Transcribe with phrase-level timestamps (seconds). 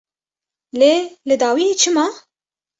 [0.79, 0.93] Lê
[1.27, 2.05] li dawiyê çi ma?